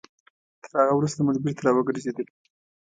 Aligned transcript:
تر 0.63 0.69
هغه 0.81 0.93
وروسته 0.95 1.19
موږ 1.25 1.37
بېرته 1.43 1.61
راوګرځېدلو. 1.63 2.33